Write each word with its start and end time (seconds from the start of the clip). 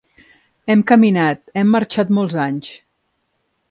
Hem 0.73 0.81
caminat, 0.93 1.43
hem 1.63 1.71
marxat, 1.77 2.17
molts 2.21 2.43
anys. 2.49 2.77